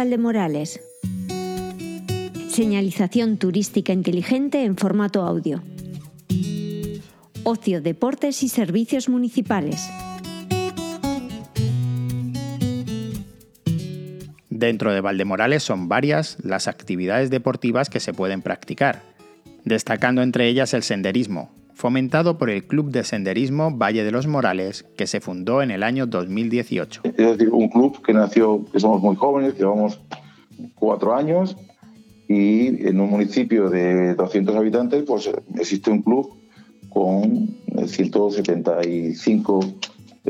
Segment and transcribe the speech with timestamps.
[0.00, 0.80] Valdemorales.
[2.48, 5.62] Señalización turística inteligente en formato audio.
[7.44, 9.90] Ocio, deportes y servicios municipales.
[14.48, 19.02] Dentro de Valdemorales son varias las actividades deportivas que se pueden practicar,
[19.66, 21.50] destacando entre ellas el senderismo,
[21.80, 25.82] fomentado por el Club de Senderismo Valle de los Morales, que se fundó en el
[25.82, 27.00] año 2018.
[27.04, 29.98] Es decir, un club que nació, somos muy jóvenes, llevamos
[30.74, 31.56] cuatro años,
[32.28, 36.36] y en un municipio de 200 habitantes, pues existe un club
[36.90, 39.60] con 175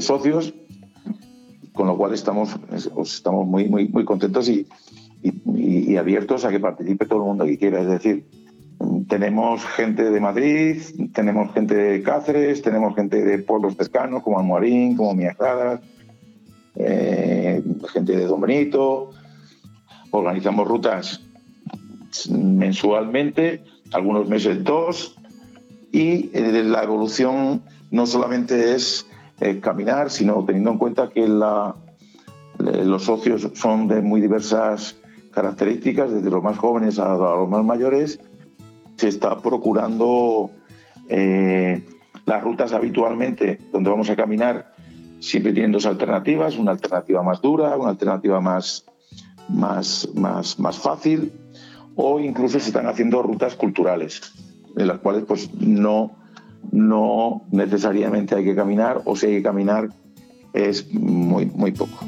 [0.00, 0.52] socios,
[1.72, 4.66] con lo cual estamos, pues estamos muy, muy, muy contentos y,
[5.22, 7.80] y abiertos a que participe todo el mundo que quiera.
[7.80, 8.24] Es decir,
[9.08, 14.96] tenemos gente de Madrid, tenemos gente de Cáceres, tenemos gente de pueblos cercanos como Almorín,
[14.96, 15.80] como Miajadas,
[16.74, 17.62] eh,
[17.92, 19.10] gente de Don Benito.
[20.10, 21.20] Organizamos rutas
[22.30, 23.62] mensualmente,
[23.92, 25.16] algunos meses dos,
[25.92, 29.06] y eh, la evolución no solamente es
[29.40, 34.96] eh, caminar, sino teniendo en cuenta que los socios son de muy diversas
[35.30, 38.18] características, desde los más jóvenes a los más mayores,
[38.96, 40.50] se está procurando
[41.08, 41.84] eh,
[42.24, 44.74] las rutas habitualmente donde vamos a caminar,
[45.20, 48.84] siempre tienen dos alternativas, una alternativa más dura, una alternativa más,
[49.48, 51.32] más, más, más fácil,
[51.94, 54.20] o incluso se están haciendo rutas culturales,
[54.76, 56.16] en las cuales pues no,
[56.72, 59.90] no necesariamente hay que caminar, o si hay que caminar
[60.52, 61.98] es muy, muy poco.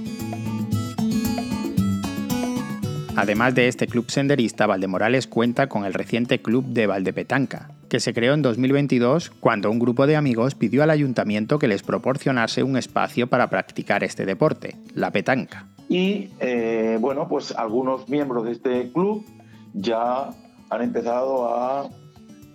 [3.18, 8.14] Además de este club senderista, Valdemorales cuenta con el reciente Club de Valdepetanca, que se
[8.14, 12.76] creó en 2022 cuando un grupo de amigos pidió al ayuntamiento que les proporcionase un
[12.76, 15.66] espacio para practicar este deporte, la petanca.
[15.88, 19.26] Y eh, bueno, pues algunos miembros de este club
[19.74, 20.30] ya
[20.70, 21.88] han empezado a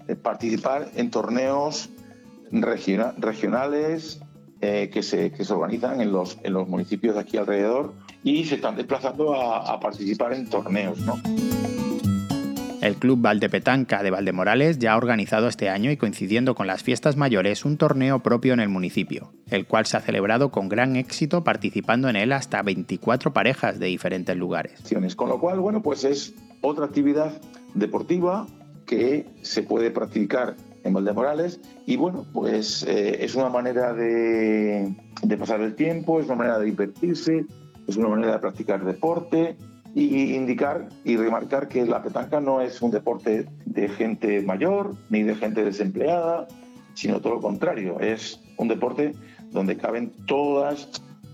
[0.07, 1.89] eh, participar en torneos
[2.51, 4.21] regionales
[4.65, 7.91] eh, que, se, que, se, organizan en los, en los municipios de aquí alrededor
[8.23, 10.99] y se están desplazando a, participar en torneos.
[10.99, 11.15] ¿no?
[12.81, 17.17] El Club Valdepetanca de Valdemorales ya ha organizado este año y coincidiendo con las fiestas
[17.17, 21.43] mayores un torneo propio en el municipio, el cual se ha celebrado con gran éxito
[21.43, 24.81] participando en él hasta 24 parejas de diferentes lugares.
[25.17, 27.33] Con lo cual, bueno, pues es otra actividad
[27.73, 28.47] deportiva
[28.85, 34.95] que se puede practicar en Valdemorales y bueno, pues eh, es una manera de,
[35.39, 37.45] pasar el tiempo, es una manera de divertirse,
[37.87, 39.57] es una manera de practicar deporte
[39.95, 45.23] y indicar y remarcar que la petanca no es un deporte de gente mayor ni
[45.23, 46.47] de gente desempleada,
[46.95, 49.13] sino todo lo contrario, es un deporte
[49.51, 50.89] donde caben todas,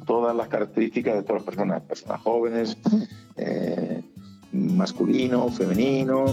[0.06, 2.78] todas las características de todas las personas, personas jóvenes,
[3.38, 4.02] eh,
[4.52, 6.26] masculino, femenino.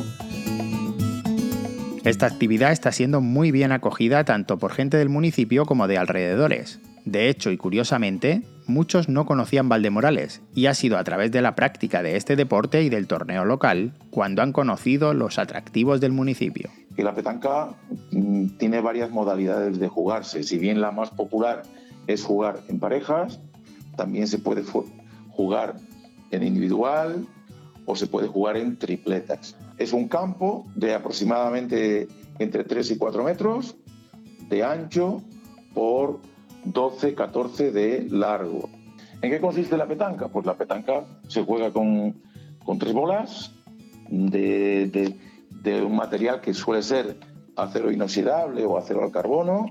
[2.06, 6.78] Esta actividad está siendo muy bien acogida tanto por gente del municipio como de alrededores.
[7.04, 11.56] De hecho, y curiosamente, muchos no conocían Valdemorales, y ha sido a través de la
[11.56, 16.70] práctica de este deporte y del torneo local cuando han conocido los atractivos del municipio.
[16.96, 17.74] Y la petanca
[18.12, 20.44] mm, tiene varias modalidades de jugarse.
[20.44, 21.64] Si bien la más popular
[22.06, 23.40] es jugar en parejas,
[23.96, 24.62] también se puede
[25.30, 25.74] jugar
[26.30, 27.26] en individual
[27.84, 29.56] o se puede jugar en tripletas.
[29.78, 33.76] Es un campo de aproximadamente entre 3 y 4 metros
[34.48, 35.22] de ancho
[35.74, 36.20] por
[36.64, 38.68] 12, 14 de largo.
[39.22, 40.28] ¿En qué consiste la petanca?
[40.28, 42.22] Pues la petanca se juega con,
[42.78, 43.52] tres bolas
[44.08, 45.14] de,
[45.84, 47.18] un material que suele ser
[47.56, 49.70] acero inoxidable o acero al carbono,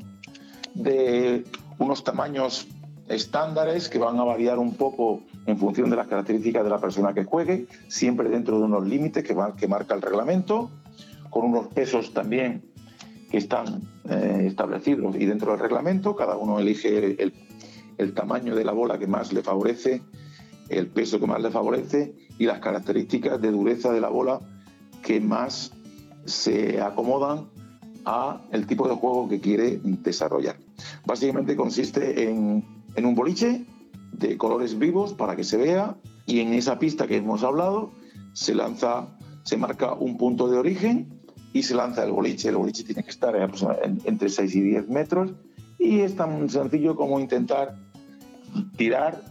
[0.74, 1.46] de
[1.78, 2.68] unos tamaños
[3.08, 7.14] estándares que van a variar un poco en función de las características de la persona
[7.14, 10.72] que juegue, siempre dentro de unos límites que, que marca el reglamento,
[11.30, 12.64] con unos pesos también
[13.30, 17.22] que están eh, establecidos y dentro del reglamento, cada uno elige
[17.98, 20.02] el, tamaño de la bola que más le favorece,
[20.70, 24.40] el peso que más le favorece y las características de dureza de la bola
[25.04, 25.74] que más
[26.26, 27.50] se acomodan
[28.06, 30.58] a el tipo de juego que quiere desarrollar.
[31.06, 32.64] Básicamente consiste en,
[32.96, 33.66] en un boliche
[34.12, 35.96] de colores vivos para que se vea
[36.26, 37.92] y en esa pista que hemos hablado
[38.34, 39.08] se lanza,
[39.44, 41.22] se marca un punto de origen
[41.54, 42.50] y se lanza el boliche.
[42.50, 43.36] El boliche tiene que estar
[44.06, 45.34] entre 6 y 10 metros
[45.78, 47.78] y es tan sencillo como intentar
[48.78, 49.24] tirar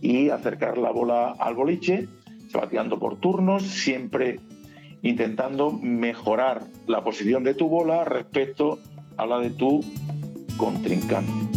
[0.00, 2.08] y acercar la bola al boliche,
[2.52, 4.40] bateando por turnos, siempre
[5.02, 8.78] intentando mejorar la posición de tu bola respecto
[9.16, 9.80] a la de tu
[10.56, 11.49] contrincante.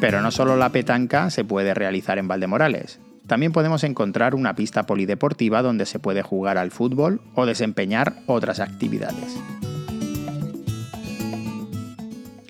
[0.00, 3.00] Pero no solo la petanca se puede realizar en Valdemorales.
[3.26, 8.60] también podemos encontrar una pista polideportiva donde se puede jugar al fútbol o desempeñar otras
[8.60, 9.38] actividades.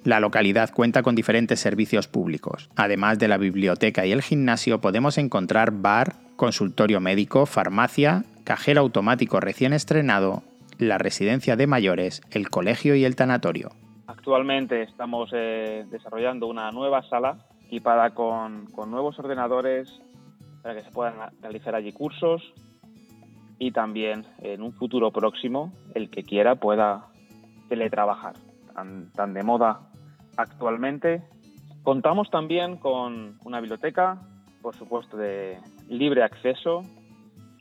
[0.04, 2.68] La localidad cuenta con diferentes servicios públicos.
[2.76, 9.40] Además de la biblioteca y el gimnasio, podemos encontrar bar, consultorio médico, farmacia, cajero automático
[9.40, 10.42] recién estrenado,
[10.78, 13.72] la residencia de mayores, el colegio y el tanatorio.
[14.06, 19.88] Actualmente estamos eh, desarrollando una nueva sala equipada con, nuevos ordenadores
[20.62, 22.42] para que se puedan realizar allí cursos
[23.58, 27.06] y también en un futuro próximo el que quiera pueda
[27.68, 28.34] teletrabajar.
[28.74, 29.80] tan de moda
[30.36, 31.22] actualmente.
[31.82, 34.18] Contamos también con una biblioteca,
[34.60, 35.58] por supuesto, de
[35.88, 36.82] libre acceso.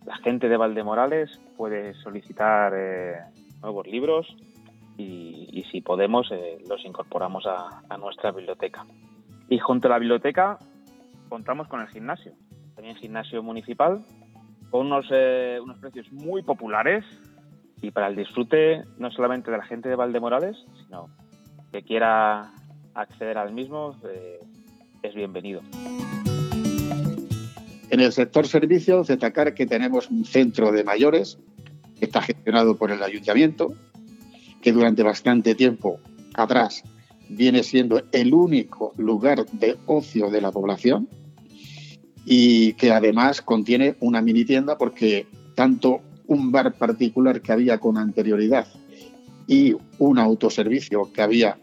[0.06, 3.16] La gente de Valdemorales puede solicitar eh,
[3.62, 4.36] nuevos libros
[4.98, 8.86] y, si podemos eh, los incorporamos a, nuestra biblioteca.
[9.50, 10.60] Y junto a la biblioteca
[11.30, 12.34] contamos con el gimnasio,
[12.76, 14.06] también gimnasio municipal,
[14.70, 17.06] con unos, eh, precios muy populares
[17.82, 21.10] y para el disfrute no solamente de la gente de Valdemorales, sino
[21.72, 22.52] que quiera
[22.94, 24.40] acceder al mismo eh,
[25.02, 25.62] es bienvenido.
[27.90, 31.38] En el sector servicios, destacar que tenemos un centro de mayores
[32.00, 33.74] que está gestionado por el ayuntamiento,
[34.64, 36.00] que durante bastante tiempo
[36.34, 36.84] atrás
[37.30, 41.08] viene siendo el único lugar de ocio de la población
[42.26, 47.98] y que además contiene una mini tienda porque tanto un bar particular que había con
[47.98, 48.66] anterioridad
[49.48, 51.58] y un autoservicio que había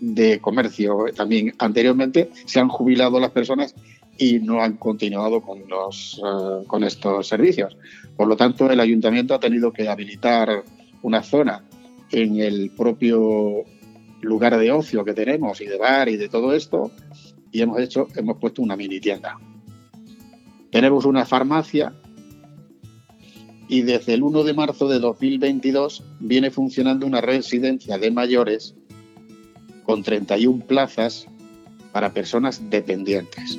[0.00, 3.74] de comercio también anteriormente, se han jubilado las personas
[4.16, 7.76] y no han continuado con, los, eh, con estos servicios.
[8.16, 10.64] Por lo tanto, el ayuntamiento ha tenido que habilitar
[11.02, 11.67] una zona
[12.10, 13.64] en el propio
[14.20, 16.90] lugar de ocio que tenemos y de bar y de todo esto
[17.52, 19.38] y hemos hecho hemos puesto una mini tienda.
[20.70, 21.94] Tenemos una farmacia
[23.68, 28.74] y desde el 1 de marzo de 2022 viene funcionando una residencia de mayores
[29.84, 31.26] con 31 plazas
[31.92, 33.58] para personas dependientes.